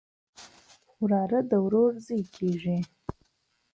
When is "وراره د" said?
1.01-1.51